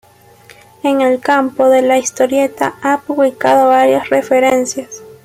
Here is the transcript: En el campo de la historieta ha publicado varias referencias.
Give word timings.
En 0.81 1.01
el 1.01 1.19
campo 1.19 1.69
de 1.69 1.83
la 1.83 1.99
historieta 1.99 2.73
ha 2.81 3.01
publicado 3.01 3.69
varias 3.69 4.09
referencias. 4.09 5.03